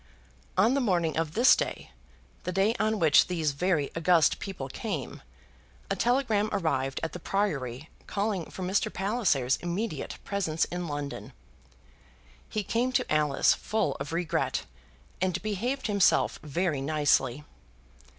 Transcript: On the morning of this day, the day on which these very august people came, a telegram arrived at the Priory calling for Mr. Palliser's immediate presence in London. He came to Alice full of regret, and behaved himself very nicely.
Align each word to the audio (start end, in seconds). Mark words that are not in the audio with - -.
On 0.57 0.73
the 0.73 0.81
morning 0.81 1.15
of 1.15 1.33
this 1.35 1.55
day, 1.55 1.91
the 2.41 2.51
day 2.51 2.73
on 2.79 2.97
which 2.97 3.27
these 3.27 3.51
very 3.51 3.91
august 3.95 4.39
people 4.39 4.67
came, 4.67 5.21
a 5.91 5.95
telegram 5.95 6.49
arrived 6.51 6.99
at 7.03 7.13
the 7.13 7.19
Priory 7.19 7.87
calling 8.07 8.49
for 8.49 8.63
Mr. 8.63 8.91
Palliser's 8.91 9.57
immediate 9.57 10.17
presence 10.23 10.65
in 10.65 10.87
London. 10.87 11.33
He 12.49 12.63
came 12.63 12.91
to 12.93 13.13
Alice 13.13 13.53
full 13.53 13.95
of 13.99 14.11
regret, 14.11 14.65
and 15.21 15.39
behaved 15.43 15.85
himself 15.85 16.39
very 16.41 16.81
nicely. 16.81 17.43